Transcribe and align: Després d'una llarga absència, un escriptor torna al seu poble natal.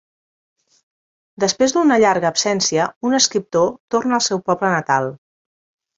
Després 1.43 1.75
d'una 1.75 1.99
llarga 2.03 2.31
absència, 2.31 2.87
un 3.11 3.19
escriptor 3.21 3.71
torna 3.97 4.19
al 4.19 4.25
seu 4.29 4.43
poble 4.49 4.73
natal. 4.81 5.13